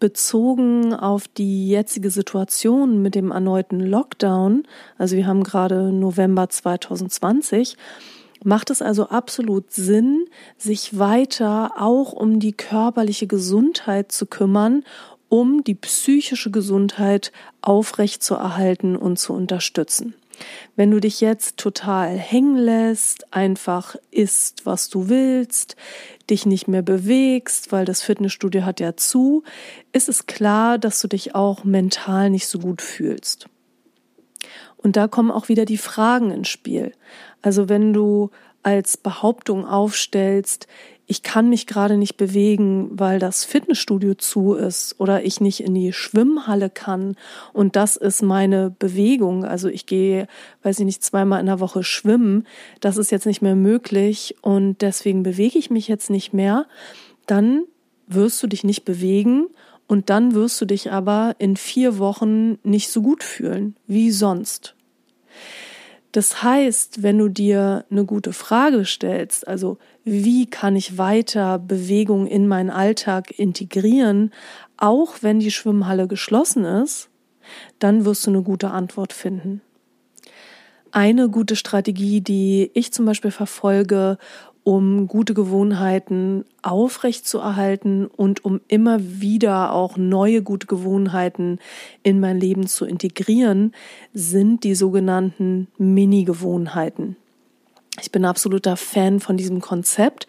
Bezogen 0.00 0.94
auf 0.94 1.28
die 1.28 1.68
jetzige 1.68 2.10
Situation 2.10 3.02
mit 3.02 3.14
dem 3.14 3.30
erneuten 3.30 3.80
Lockdown, 3.80 4.64
also 4.98 5.14
wir 5.14 5.26
haben 5.26 5.44
gerade 5.44 5.92
November 5.92 6.48
2020, 6.48 7.76
macht 8.42 8.70
es 8.70 8.82
also 8.82 9.08
absolut 9.08 9.70
Sinn, 9.70 10.24
sich 10.56 10.98
weiter 10.98 11.74
auch 11.78 12.12
um 12.12 12.40
die 12.40 12.52
körperliche 12.52 13.26
Gesundheit 13.26 14.10
zu 14.10 14.26
kümmern, 14.26 14.84
um 15.28 15.62
die 15.62 15.74
psychische 15.74 16.50
Gesundheit 16.50 17.30
aufrechtzuerhalten 17.62 18.96
und 18.96 19.18
zu 19.18 19.32
unterstützen. 19.32 20.14
Wenn 20.76 20.90
du 20.90 21.00
dich 21.00 21.20
jetzt 21.20 21.56
total 21.56 22.16
hängen 22.16 22.56
lässt, 22.56 23.32
einfach 23.32 23.96
isst, 24.10 24.66
was 24.66 24.88
du 24.88 25.08
willst, 25.08 25.76
dich 26.28 26.46
nicht 26.46 26.68
mehr 26.68 26.82
bewegst, 26.82 27.72
weil 27.72 27.84
das 27.84 28.02
Fitnessstudio 28.02 28.64
hat 28.64 28.80
ja 28.80 28.96
zu, 28.96 29.42
ist 29.92 30.08
es 30.08 30.26
klar, 30.26 30.78
dass 30.78 31.00
du 31.00 31.08
dich 31.08 31.34
auch 31.34 31.64
mental 31.64 32.30
nicht 32.30 32.46
so 32.46 32.58
gut 32.58 32.82
fühlst. 32.82 33.48
Und 34.76 34.96
da 34.96 35.08
kommen 35.08 35.30
auch 35.30 35.48
wieder 35.48 35.64
die 35.64 35.76
Fragen 35.76 36.30
ins 36.30 36.48
Spiel. 36.48 36.92
Also 37.42 37.68
wenn 37.68 37.92
du 37.92 38.30
als 38.62 38.96
Behauptung 38.96 39.66
aufstellst, 39.66 40.66
ich 41.10 41.24
kann 41.24 41.48
mich 41.48 41.66
gerade 41.66 41.96
nicht 41.96 42.16
bewegen, 42.16 42.88
weil 42.92 43.18
das 43.18 43.44
Fitnessstudio 43.44 44.14
zu 44.14 44.54
ist 44.54 44.94
oder 45.00 45.24
ich 45.24 45.40
nicht 45.40 45.58
in 45.58 45.74
die 45.74 45.92
Schwimmhalle 45.92 46.70
kann 46.70 47.16
und 47.52 47.74
das 47.74 47.96
ist 47.96 48.22
meine 48.22 48.70
Bewegung. 48.70 49.44
Also 49.44 49.66
ich 49.66 49.86
gehe, 49.86 50.28
weiß 50.62 50.78
ich 50.78 50.84
nicht, 50.84 51.02
zweimal 51.02 51.40
in 51.40 51.46
der 51.46 51.58
Woche 51.58 51.82
schwimmen. 51.82 52.46
Das 52.78 52.96
ist 52.96 53.10
jetzt 53.10 53.26
nicht 53.26 53.42
mehr 53.42 53.56
möglich 53.56 54.36
und 54.42 54.82
deswegen 54.82 55.24
bewege 55.24 55.58
ich 55.58 55.68
mich 55.68 55.88
jetzt 55.88 56.10
nicht 56.10 56.32
mehr. 56.32 56.66
Dann 57.26 57.64
wirst 58.06 58.40
du 58.44 58.46
dich 58.46 58.62
nicht 58.62 58.84
bewegen 58.84 59.48
und 59.88 60.10
dann 60.10 60.32
wirst 60.36 60.60
du 60.60 60.64
dich 60.64 60.92
aber 60.92 61.34
in 61.38 61.56
vier 61.56 61.98
Wochen 61.98 62.60
nicht 62.62 62.88
so 62.88 63.02
gut 63.02 63.24
fühlen 63.24 63.74
wie 63.88 64.12
sonst. 64.12 64.76
Das 66.12 66.42
heißt, 66.42 67.02
wenn 67.02 67.18
du 67.18 67.28
dir 67.28 67.84
eine 67.90 68.04
gute 68.04 68.32
Frage 68.32 68.84
stellst, 68.84 69.46
also 69.46 69.78
wie 70.04 70.46
kann 70.46 70.74
ich 70.74 70.98
weiter 70.98 71.58
Bewegung 71.58 72.26
in 72.26 72.48
meinen 72.48 72.70
Alltag 72.70 73.38
integrieren, 73.38 74.32
auch 74.76 75.16
wenn 75.20 75.38
die 75.38 75.52
Schwimmhalle 75.52 76.08
geschlossen 76.08 76.64
ist, 76.64 77.10
dann 77.78 78.04
wirst 78.04 78.26
du 78.26 78.30
eine 78.30 78.42
gute 78.42 78.70
Antwort 78.70 79.12
finden. 79.12 79.60
Eine 80.92 81.28
gute 81.28 81.54
Strategie, 81.54 82.20
die 82.20 82.72
ich 82.74 82.92
zum 82.92 83.04
Beispiel 83.04 83.30
verfolge, 83.30 84.18
um 84.62 85.06
gute 85.06 85.34
Gewohnheiten 85.34 86.44
aufrechtzuerhalten 86.62 88.06
und 88.06 88.44
um 88.44 88.60
immer 88.68 88.98
wieder 89.00 89.72
auch 89.72 89.96
neue 89.96 90.42
gute 90.42 90.66
Gewohnheiten 90.66 91.58
in 92.02 92.20
mein 92.20 92.38
Leben 92.38 92.66
zu 92.66 92.84
integrieren, 92.84 93.72
sind 94.12 94.64
die 94.64 94.74
sogenannten 94.74 95.68
Mini-Gewohnheiten. 95.78 97.16
Ich 98.00 98.12
bin 98.12 98.24
absoluter 98.24 98.76
Fan 98.76 99.20
von 99.20 99.36
diesem 99.36 99.60
Konzept. 99.60 100.26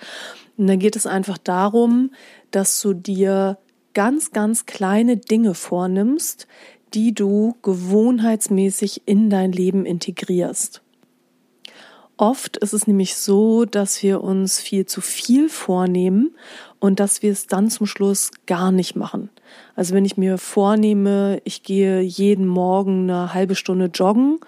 Und 0.57 0.67
da 0.67 0.75
geht 0.75 0.95
es 0.95 1.07
einfach 1.07 1.37
darum, 1.37 2.11
dass 2.51 2.81
du 2.81 2.93
dir 2.93 3.57
ganz, 3.93 4.31
ganz 4.31 4.65
kleine 4.65 5.17
Dinge 5.17 5.53
vornimmst, 5.53 6.47
die 6.93 7.13
du 7.13 7.55
gewohnheitsmäßig 7.61 9.03
in 9.05 9.29
dein 9.29 9.51
Leben 9.51 9.85
integrierst. 9.85 10.81
Oft 12.17 12.57
ist 12.57 12.73
es 12.73 12.85
nämlich 12.85 13.15
so, 13.15 13.65
dass 13.65 14.03
wir 14.03 14.21
uns 14.21 14.59
viel 14.59 14.85
zu 14.85 15.01
viel 15.01 15.49
vornehmen 15.49 16.35
und 16.79 16.99
dass 16.99 17.23
wir 17.23 17.31
es 17.31 17.47
dann 17.47 17.69
zum 17.69 17.87
Schluss 17.87 18.31
gar 18.45 18.71
nicht 18.71 18.95
machen. 18.95 19.29
Also 19.75 19.95
wenn 19.95 20.05
ich 20.05 20.17
mir 20.17 20.37
vornehme, 20.37 21.41
ich 21.45 21.63
gehe 21.63 22.01
jeden 22.01 22.47
Morgen 22.47 23.09
eine 23.09 23.33
halbe 23.33 23.55
Stunde 23.55 23.85
joggen, 23.85 24.39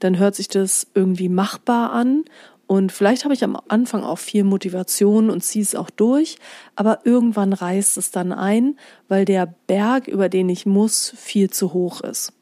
dann 0.00 0.18
hört 0.18 0.34
sich 0.34 0.48
das 0.48 0.86
irgendwie 0.94 1.30
machbar 1.30 1.92
an 1.92 2.24
und 2.66 2.92
vielleicht 2.92 3.24
habe 3.24 3.34
ich 3.34 3.44
am 3.44 3.58
Anfang 3.68 4.02
auch 4.02 4.18
viel 4.18 4.44
Motivation 4.44 5.28
und 5.28 5.42
ziehe 5.42 5.62
es 5.62 5.74
auch 5.74 5.90
durch, 5.90 6.38
aber 6.76 7.00
irgendwann 7.04 7.52
reißt 7.52 7.98
es 7.98 8.10
dann 8.10 8.32
ein, 8.32 8.78
weil 9.08 9.24
der 9.24 9.54
Berg, 9.66 10.08
über 10.08 10.28
den 10.28 10.48
ich 10.48 10.64
muss, 10.64 11.12
viel 11.16 11.50
zu 11.50 11.72
hoch 11.72 12.00
ist. 12.00 12.32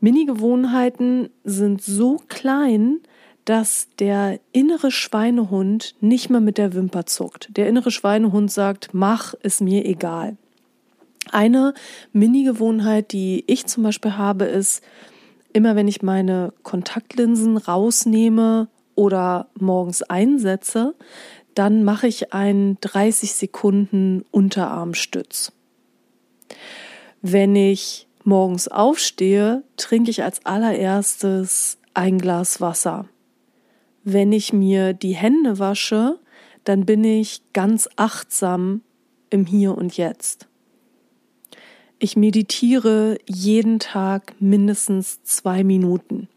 Mini-Gewohnheiten 0.00 1.30
sind 1.44 1.80
so 1.80 2.20
klein, 2.28 3.00
dass 3.44 3.88
der 3.98 4.38
innere 4.52 4.90
Schweinehund 4.90 5.94
nicht 6.00 6.30
mehr 6.30 6.40
mit 6.40 6.58
der 6.58 6.74
Wimper 6.74 7.06
zuckt. 7.06 7.48
Der 7.56 7.68
innere 7.68 7.90
Schweinehund 7.90 8.50
sagt, 8.50 8.90
mach, 8.92 9.34
ist 9.34 9.60
mir 9.60 9.84
egal. 9.84 10.36
Eine 11.30 11.74
Mini-Gewohnheit, 12.12 13.12
die 13.12 13.44
ich 13.46 13.66
zum 13.66 13.82
Beispiel 13.82 14.16
habe, 14.16 14.44
ist, 14.44 14.82
immer 15.52 15.76
wenn 15.76 15.88
ich 15.88 16.02
meine 16.02 16.52
Kontaktlinsen 16.62 17.56
rausnehme 17.56 18.68
oder 18.94 19.48
morgens 19.58 20.02
einsetze, 20.02 20.94
dann 21.54 21.84
mache 21.84 22.06
ich 22.06 22.32
einen 22.32 22.78
30 22.80 23.32
Sekunden 23.34 24.24
Unterarmstütz. 24.30 25.52
Wenn 27.20 27.54
ich 27.54 28.08
morgens 28.24 28.68
aufstehe, 28.68 29.62
trinke 29.76 30.10
ich 30.10 30.22
als 30.22 30.44
allererstes 30.46 31.78
ein 31.94 32.18
Glas 32.18 32.60
Wasser. 32.60 33.06
Wenn 34.04 34.32
ich 34.32 34.52
mir 34.52 34.92
die 34.92 35.14
Hände 35.14 35.58
wasche, 35.58 36.18
dann 36.64 36.86
bin 36.86 37.04
ich 37.04 37.42
ganz 37.52 37.88
achtsam 37.96 38.82
im 39.30 39.46
Hier 39.46 39.76
und 39.76 39.96
Jetzt. 39.96 40.48
Ich 41.98 42.16
meditiere 42.16 43.18
jeden 43.26 43.78
Tag 43.78 44.34
mindestens 44.40 45.22
zwei 45.22 45.62
Minuten. 45.62 46.28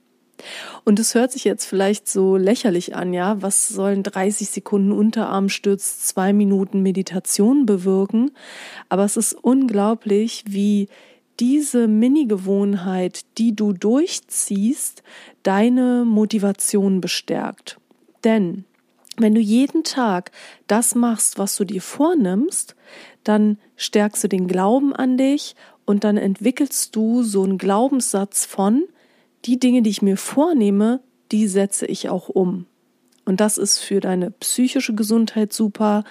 Und 0.84 1.00
es 1.00 1.15
hört 1.15 1.31
sich 1.31 1.43
jetzt 1.43 1.65
vielleicht 1.65 2.07
so 2.07 2.38
lächerlich 2.38 2.95
an, 2.95 3.13
ja, 3.13 3.41
was 3.41 3.69
sollen 3.69 4.03
30 4.03 4.50
Sekunden 4.50 4.91
Unterarmstütz, 4.91 6.05
zwei 6.05 6.34
Minuten 6.34 6.84
Meditation 6.84 7.65
bewirken? 7.65 8.31
Aber 8.89 9.05
es 9.05 9.17
ist 9.17 9.34
unglaublich, 9.34 10.43
wie 10.48 10.88
diese 11.39 11.88
Mini-Gewohnheit, 11.88 13.25
die 13.38 13.56
du 13.56 13.74
durchziehst, 13.74 15.04
deine 15.44 16.06
Motivation 16.06 17.01
bestärkt. 17.01 17.80
Denn 18.24 18.65
wenn 19.18 19.36
du 19.36 19.42
jeden 19.42 19.84
Tag 19.84 20.32
das 20.68 20.96
machst, 20.96 21.38
was 21.38 21.56
du 21.56 21.63
dir 21.63 21.82
vornimmst, 21.82 22.75
dann 23.24 23.58
stärkst 23.75 24.24
du 24.24 24.27
den 24.27 24.48
Glauben 24.48 24.94
an 24.94 25.18
dich 25.18 25.56
und 25.86 26.04
dann 26.04 26.18
entwickelst 26.18 26.96
du 26.96 27.24
so 27.24 27.44
einen 27.44 27.58
Glaubenssatz 27.58 28.46
von, 28.46 28.84
die 29.46 29.60
Dinge, 29.60 29.84
die 29.84 29.92
ich 29.92 30.01
mir 30.01 30.18
vornehme, 30.18 31.01
die 31.32 31.48
setze 31.48 31.86
ich 31.86 32.10
auch 32.10 32.30
um. 32.30 32.65
Und 33.25 33.39
das 33.39 33.58
ist 33.58 33.80
für 33.80 34.00
deine 34.00 34.32
psychische 34.32 34.94
Gesundheit 34.94 35.51
super. 35.51 36.04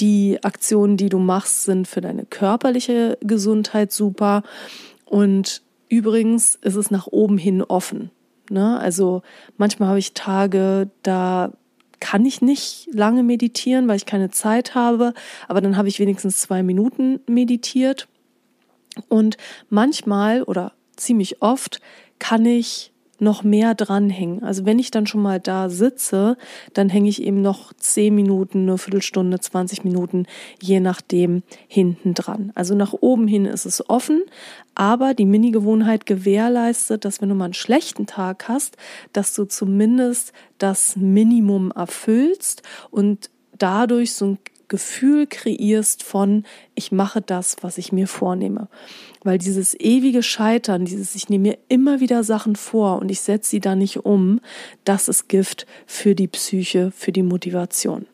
Die 0.00 0.42
Aktionen, 0.42 0.96
die 0.96 1.08
du 1.08 1.18
machst, 1.18 1.64
sind 1.64 1.86
für 1.86 2.00
deine 2.00 2.24
körperliche 2.24 3.18
Gesundheit 3.20 3.92
super. 3.92 4.42
Und 5.04 5.62
übrigens 5.88 6.54
ist 6.56 6.76
es 6.76 6.90
nach 6.90 7.06
oben 7.06 7.38
hin 7.38 7.62
offen. 7.62 8.10
Ne? 8.50 8.78
Also 8.80 9.22
manchmal 9.56 9.88
habe 9.90 9.98
ich 9.98 10.14
Tage, 10.14 10.90
da 11.02 11.52
kann 12.00 12.26
ich 12.26 12.42
nicht 12.42 12.88
lange 12.92 13.22
meditieren, 13.22 13.86
weil 13.86 13.96
ich 13.96 14.06
keine 14.06 14.30
Zeit 14.30 14.74
habe, 14.74 15.14
aber 15.46 15.60
dann 15.60 15.76
habe 15.76 15.88
ich 15.88 16.00
wenigstens 16.00 16.40
zwei 16.40 16.62
Minuten 16.62 17.20
meditiert. 17.28 18.08
Und 19.08 19.36
manchmal 19.70 20.42
oder 20.42 20.72
ziemlich 20.96 21.42
oft 21.42 21.80
kann 22.18 22.44
ich 22.44 22.92
noch 23.22 23.44
mehr 23.44 23.74
dranhängen. 23.74 24.42
Also 24.42 24.66
wenn 24.66 24.78
ich 24.78 24.90
dann 24.90 25.06
schon 25.06 25.22
mal 25.22 25.40
da 25.40 25.70
sitze, 25.70 26.36
dann 26.74 26.88
hänge 26.88 27.08
ich 27.08 27.22
eben 27.22 27.40
noch 27.40 27.72
zehn 27.74 28.14
Minuten, 28.14 28.62
eine 28.62 28.78
Viertelstunde, 28.78 29.40
20 29.40 29.84
Minuten, 29.84 30.26
je 30.60 30.80
nachdem 30.80 31.42
hinten 31.68 32.14
dran. 32.14 32.52
Also 32.54 32.74
nach 32.74 32.92
oben 32.92 33.28
hin 33.28 33.46
ist 33.46 33.64
es 33.64 33.88
offen, 33.88 34.22
aber 34.74 35.14
die 35.14 35.26
Mini-Gewohnheit 35.26 36.04
gewährleistet, 36.04 37.04
dass 37.04 37.22
wenn 37.22 37.28
du 37.28 37.34
mal 37.34 37.46
einen 37.46 37.54
schlechten 37.54 38.06
Tag 38.06 38.48
hast, 38.48 38.76
dass 39.12 39.34
du 39.34 39.44
zumindest 39.44 40.32
das 40.58 40.96
Minimum 40.96 41.70
erfüllst 41.70 42.62
und 42.90 43.30
dadurch 43.56 44.14
so 44.14 44.26
ein 44.26 44.38
Gefühl 44.72 45.26
kreierst 45.26 46.02
von, 46.02 46.44
ich 46.74 46.92
mache 46.92 47.20
das, 47.20 47.56
was 47.60 47.76
ich 47.76 47.92
mir 47.92 48.08
vornehme. 48.08 48.68
Weil 49.22 49.36
dieses 49.36 49.78
ewige 49.78 50.22
Scheitern, 50.22 50.86
dieses, 50.86 51.14
ich 51.14 51.28
nehme 51.28 51.50
mir 51.50 51.58
immer 51.68 52.00
wieder 52.00 52.24
Sachen 52.24 52.56
vor 52.56 52.98
und 52.98 53.10
ich 53.10 53.20
setze 53.20 53.50
sie 53.50 53.60
da 53.60 53.76
nicht 53.76 54.06
um, 54.06 54.40
das 54.84 55.08
ist 55.08 55.28
Gift 55.28 55.66
für 55.84 56.14
die 56.14 56.26
Psyche, 56.26 56.90
für 56.90 57.12
die 57.12 57.22
Motivation. 57.22 58.06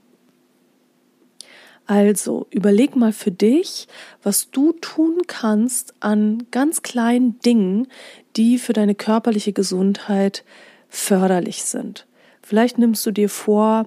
Also 1.87 2.49
überleg 2.51 2.97
mal 2.97 3.13
für 3.13 3.31
dich, 3.31 3.87
was 4.25 4.51
du 4.51 4.73
tun 4.73 5.23
kannst 5.29 5.95
an 6.01 6.43
ganz 6.51 6.83
kleinen 6.83 7.39
Dingen, 7.39 7.87
die 8.35 8.59
für 8.59 8.73
deine 8.73 8.97
körperliche 8.97 9.53
Gesundheit 9.53 10.45
förderlich 10.89 11.63
sind. 11.63 12.09
Vielleicht 12.43 12.79
nimmst 12.79 13.07
du 13.07 13.13
dir 13.13 13.29
vor, 13.29 13.87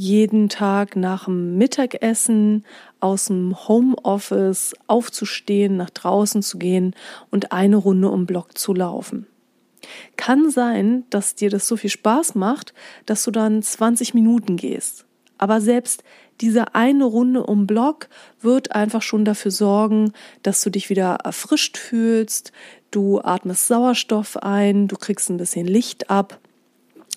jeden 0.00 0.48
Tag 0.48 0.96
nach 0.96 1.26
dem 1.26 1.58
Mittagessen 1.58 2.64
aus 3.00 3.26
dem 3.26 3.54
Homeoffice 3.68 4.74
aufzustehen, 4.86 5.76
nach 5.76 5.90
draußen 5.90 6.40
zu 6.40 6.56
gehen 6.56 6.94
und 7.30 7.52
eine 7.52 7.76
Runde 7.76 8.08
um 8.08 8.24
Block 8.24 8.56
zu 8.56 8.72
laufen. 8.72 9.26
Kann 10.16 10.50
sein, 10.50 11.04
dass 11.10 11.34
dir 11.34 11.50
das 11.50 11.68
so 11.68 11.76
viel 11.76 11.90
Spaß 11.90 12.34
macht, 12.34 12.72
dass 13.04 13.24
du 13.24 13.30
dann 13.30 13.62
20 13.62 14.14
Minuten 14.14 14.56
gehst. 14.56 15.04
Aber 15.36 15.60
selbst 15.60 16.02
diese 16.40 16.74
eine 16.74 17.04
Runde 17.04 17.44
um 17.44 17.66
Block 17.66 18.08
wird 18.40 18.74
einfach 18.74 19.02
schon 19.02 19.26
dafür 19.26 19.50
sorgen, 19.50 20.14
dass 20.42 20.62
du 20.62 20.70
dich 20.70 20.88
wieder 20.88 21.18
erfrischt 21.24 21.76
fühlst, 21.76 22.52
du 22.90 23.20
atmest 23.20 23.68
Sauerstoff 23.68 24.38
ein, 24.38 24.88
du 24.88 24.96
kriegst 24.96 25.28
ein 25.28 25.36
bisschen 25.36 25.66
Licht 25.66 26.08
ab 26.08 26.40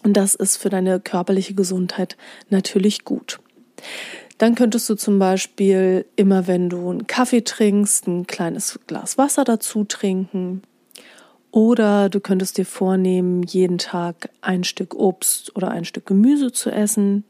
und 0.04 0.13
das 0.13 0.36
ist 0.36 0.58
für 0.58 0.70
deine 0.70 1.00
körperliche 1.00 1.54
Gesundheit 1.54 2.18
natürlich 2.50 3.04
gut. 3.04 3.39
Dann 4.38 4.56
könntest 4.56 4.89
du 4.89 4.96
zum 4.96 5.20
Beispiel 5.20 6.06
immer, 6.16 6.48
wenn 6.48 6.70
du 6.70 6.89
einen 6.89 7.08
Kaffee 7.08 7.44
trinkst, 7.44 8.08
ein 8.08 8.28
kleines 8.28 8.80
Glas 8.88 9.18
Wasser 9.18 9.44
dazu 9.44 9.84
trinken. 9.84 10.63
Oder 11.52 12.10
du 12.10 12.20
könntest 12.20 12.58
dir 12.58 12.66
vornehmen, 12.66 13.44
jeden 13.44 13.78
Tag 13.78 14.30
ein 14.42 14.63
Stück 14.63 14.96
Obst 14.96 15.56
oder 15.56 15.70
ein 15.70 15.86
Stück 15.86 16.08
Gemüse 16.08 16.52
zu 16.52 16.72
essen. 16.72 17.24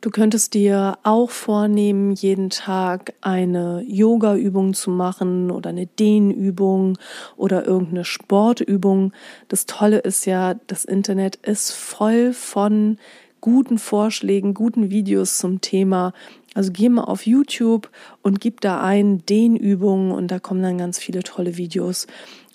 Du 0.00 0.10
könntest 0.10 0.54
dir 0.54 0.96
auch 1.02 1.30
vornehmen, 1.30 2.12
jeden 2.12 2.50
Tag 2.50 3.14
eine 3.20 3.82
Yoga-Übung 3.84 4.72
zu 4.74 4.92
machen 4.92 5.50
oder 5.50 5.70
eine 5.70 5.86
Dehnübung 5.86 6.98
oder 7.36 7.66
irgendeine 7.66 8.04
Sportübung. 8.04 9.12
Das 9.48 9.66
Tolle 9.66 9.98
ist 9.98 10.24
ja, 10.24 10.54
das 10.68 10.84
Internet 10.84 11.34
ist 11.36 11.72
voll 11.72 12.32
von 12.32 12.98
guten 13.40 13.78
Vorschlägen, 13.78 14.54
guten 14.54 14.90
Videos 14.90 15.38
zum 15.38 15.60
Thema. 15.60 16.12
Also 16.54 16.70
geh 16.72 16.88
mal 16.88 17.04
auf 17.04 17.26
YouTube 17.26 17.90
und 18.22 18.40
gib 18.40 18.60
da 18.60 18.80
ein 18.80 19.26
Dehnübungen 19.26 20.12
und 20.12 20.30
da 20.30 20.38
kommen 20.38 20.62
dann 20.62 20.78
ganz 20.78 21.00
viele 21.00 21.24
tolle 21.24 21.56
Videos. 21.56 22.06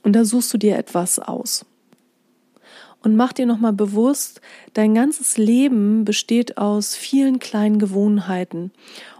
Und 0.01 0.13
da 0.13 0.23
suchst 0.23 0.53
du 0.53 0.57
dir 0.57 0.77
etwas 0.77 1.19
aus 1.19 1.65
und 3.03 3.15
mach 3.15 3.33
dir 3.33 3.45
nochmal 3.45 3.73
bewusst, 3.73 4.41
dein 4.73 4.95
ganzes 4.95 5.37
Leben 5.37 6.05
besteht 6.05 6.57
aus 6.57 6.95
vielen 6.95 7.39
kleinen 7.39 7.77
Gewohnheiten. 7.77 8.71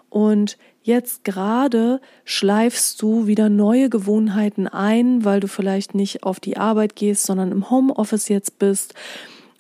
Und 0.10 0.58
jetzt 0.84 1.24
gerade 1.24 2.00
schleifst 2.24 3.02
du 3.02 3.28
wieder 3.28 3.50
neue 3.50 3.90
Gewohnheiten 3.90 4.68
ein, 4.68 5.26
weil 5.26 5.40
du 5.40 5.48
vielleicht 5.48 5.96
nicht 5.96 6.24
auf 6.24 6.40
die 6.40 6.58
Arbeit 6.58 6.96
gehst, 6.96 7.26
sondern 7.26 7.52
im 7.52 7.70
Homeoffice 7.70 8.30
jetzt 8.30 8.58
bist. 8.58 8.94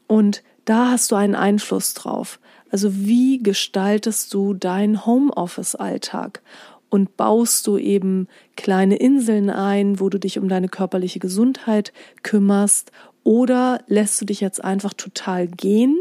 Und 0.08 0.42
da 0.66 0.92
hast 0.92 1.12
du 1.12 1.16
einen 1.16 1.36
Einfluss 1.36 1.94
drauf. 1.94 2.40
Also 2.70 2.96
wie 2.96 3.40
gestaltest 3.44 4.34
du 4.34 4.54
deinen 4.54 5.06
Homeoffice-Alltag? 5.06 6.42
Und 6.90 7.18
baust 7.18 7.66
du 7.66 7.78
eben 7.78 8.28
kleine 8.56 8.98
Inseln 8.98 9.50
ein, 9.50 10.00
wo 10.00 10.10
du 10.10 10.20
dich 10.20 10.38
um 10.38 10.48
deine 10.48 10.70
körperliche 10.70 11.18
Gesundheit 11.18 11.92
kümmerst 12.22 12.92
oder 13.24 13.82
lässt 13.88 14.20
du 14.22 14.26
dich 14.26 14.42
jetzt 14.42 14.64
einfach 14.64 14.94
total 14.94 15.48
gehen 15.48 16.00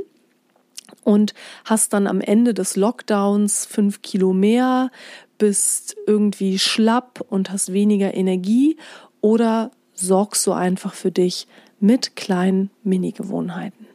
und 1.04 1.34
hast 1.64 1.92
dann 1.92 2.06
am 2.06 2.20
Ende 2.20 2.54
des 2.54 2.76
Lockdowns 2.76 3.66
fünf 3.66 4.02
Kilo 4.02 4.32
mehr, 4.32 4.90
bist 5.38 5.96
irgendwie 6.06 6.58
schlapp 6.58 7.24
und 7.28 7.50
hast 7.50 7.72
weniger 7.72 8.14
Energie 8.14 8.76
oder 9.20 9.70
sorgst 9.94 10.46
du 10.46 10.52
einfach 10.52 10.94
für 10.94 11.10
dich 11.10 11.46
mit 11.80 12.16
kleinen 12.16 12.70
Mini-Gewohnheiten? 12.84 13.86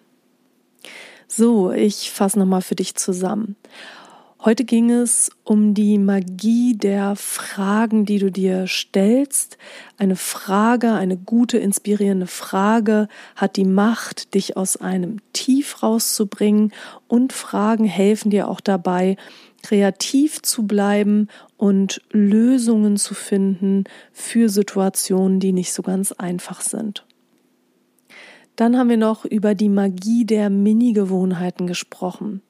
So, 1.27 1.71
ich 1.71 2.11
fasse 2.11 2.39
nochmal 2.39 2.61
für 2.61 2.75
dich 2.75 2.95
zusammen. 2.95 3.55
Heute 4.45 4.65
ging 4.65 4.91
es 4.91 5.31
um 5.43 5.73
die 5.73 5.97
Magie 5.97 6.77
der 6.77 7.15
Fragen, 7.15 8.05
die 8.05 8.19
du 8.19 8.31
dir 8.31 8.67
stellst. 8.67 9.57
Eine 9.97 10.15
Frage, 10.15 10.93
eine 10.93 11.17
gute, 11.17 11.57
inspirierende 11.57 12.27
Frage 12.27 13.07
hat 13.35 13.57
die 13.57 13.65
Macht, 13.65 14.35
dich 14.35 14.55
aus 14.55 14.77
einem 14.77 15.17
Tief 15.33 15.81
rauszubringen 15.81 16.71
und 17.07 17.33
Fragen 17.33 17.85
helfen 17.85 18.29
dir 18.29 18.47
auch 18.47 18.61
dabei, 18.61 19.17
kreativ 19.63 20.43
zu 20.43 20.67
bleiben 20.67 21.29
und 21.57 22.01
Lösungen 22.11 22.97
zu 22.97 23.15
finden 23.15 23.85
für 24.13 24.49
Situationen, 24.49 25.39
die 25.39 25.51
nicht 25.51 25.73
so 25.73 25.81
ganz 25.81 26.11
einfach 26.11 26.61
sind. 26.61 27.07
Dann 28.57 28.75
haben 28.75 28.89
wir 28.89 28.97
noch 28.97 29.23
über 29.23 29.53
die 29.53 29.69
Magie 29.69 30.25
der 30.25 30.49
Mini-Gewohnheiten 30.49 31.67
gesprochen. 31.67 32.41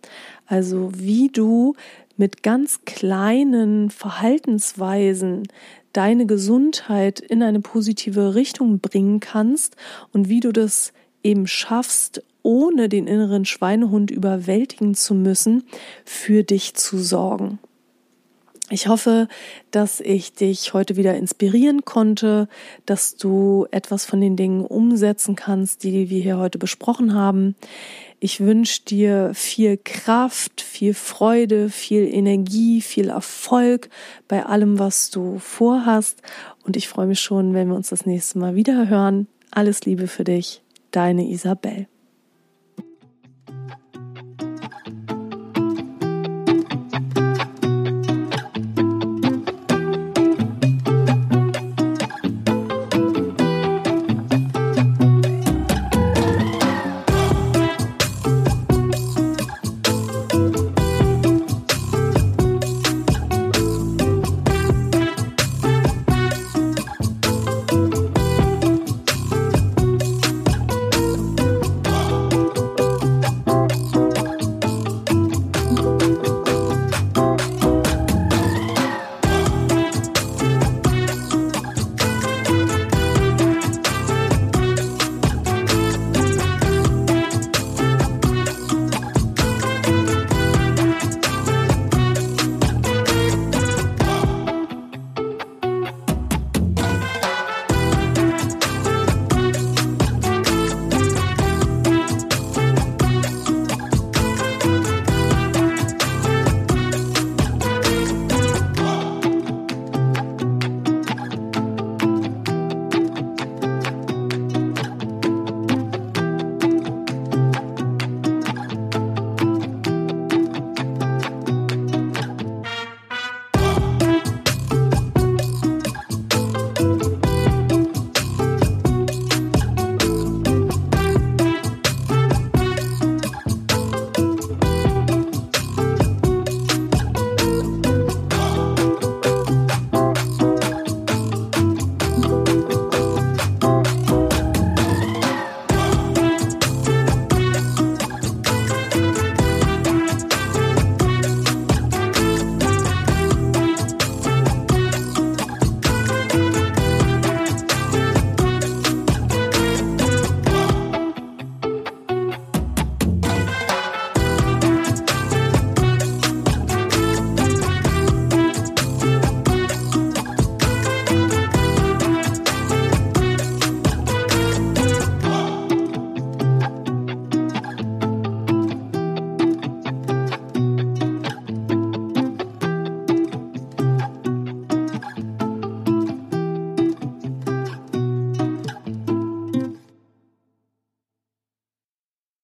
Also 0.48 0.92
wie 0.96 1.30
du 1.30 1.76
mit 2.16 2.42
ganz 2.42 2.80
kleinen 2.86 3.92
Verhaltensweisen 3.92 5.48
deine 5.94 6.26
Gesundheit 6.26 7.20
in 7.20 7.44
eine 7.44 7.60
positive 7.60 8.34
Richtung 8.34 8.80
bringen 8.80 9.20
kannst 9.20 9.76
und 10.14 10.30
wie 10.30 10.40
du 10.40 10.52
das 10.52 10.94
eben 11.24 11.48
schaffst, 11.48 12.24
ohne 12.44 12.88
den 12.88 13.08
inneren 13.08 13.46
Schweinehund 13.46 14.10
überwältigen 14.10 14.96
zu 14.96 15.14
müssen, 15.14 15.64
für 16.06 16.44
dich 16.44 16.76
zu 16.76 16.98
sorgen. 16.98 17.60
Ich 18.70 18.88
hoffe, 18.88 19.30
dass 19.72 20.02
ich 20.02 20.34
dich 20.34 20.74
heute 20.74 20.98
wieder 20.98 21.16
inspirieren 21.16 21.86
konnte, 21.86 22.50
dass 22.86 23.16
du 23.16 23.66
etwas 23.72 24.04
von 24.04 24.20
den 24.20 24.36
Dingen 24.36 24.66
umsetzen 24.66 25.38
kannst, 25.38 25.84
die 25.84 26.10
wir 26.10 26.22
hier 26.22 26.38
heute 26.38 26.58
besprochen 26.58 27.14
haben. 27.14 27.56
Ich 28.20 28.40
wünsche 28.40 28.84
dir 28.84 29.32
viel 29.36 29.78
Kraft, 29.78 30.62
viel 30.62 30.96
Freude, 30.96 31.70
viel 31.70 32.12
Energie, 32.12 32.82
viel 32.82 33.10
Erfolg 33.10 33.90
bei 34.28 34.44
allem, 34.44 34.80
was 34.80 35.12
du 35.12 35.38
vorhast. 35.38 36.22
Und 36.64 36.76
ich 36.76 36.88
freue 36.88 37.06
mich 37.06 37.20
schon, 37.20 37.54
wenn 37.54 37.68
wir 37.68 37.76
uns 37.76 37.90
das 37.90 38.08
nächste 38.08 38.40
Mal 38.40 38.56
wieder 38.56 38.90
hören. 38.90 39.28
Alles 39.52 39.86
Liebe 39.86 40.08
für 40.08 40.24
dich, 40.24 40.64
deine 40.90 41.30
Isabel. 41.30 41.88